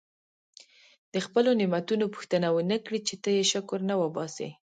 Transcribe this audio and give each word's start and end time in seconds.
د 1.13 1.15
خپلو 1.25 1.49
نعمتونو 1.59 2.05
پوښتنه 2.15 2.47
ونه 2.51 2.77
کړي 2.85 2.99
چې 3.07 3.15
ته 3.23 3.29
یې 3.37 3.43
شکر 3.51 3.79
نه 3.89 3.95
وباسې. 4.01 4.49